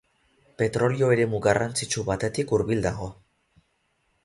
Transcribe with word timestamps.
Petrolio 0.61 1.09
eremu 1.17 1.41
garrantzitsu 1.43 2.05
batetik 2.09 2.55
hurbil 2.57 2.83
dago. 2.89 3.13